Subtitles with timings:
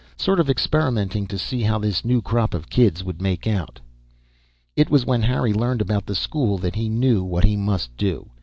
[0.17, 3.79] Sort of experimenting to see how this new crop of kids would make out....
[4.75, 8.31] It was when Harry learned about the school that he knew what he must do.